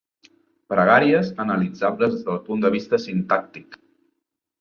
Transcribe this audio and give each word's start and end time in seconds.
Pregàries 0.73 1.29
analitzables 1.43 2.15
des 2.15 2.23
del 2.29 2.39
punt 2.47 2.65
de 2.65 2.73
vista 2.77 3.01
sintàctic. 3.05 3.79